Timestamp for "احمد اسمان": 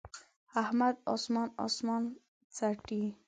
0.61-1.47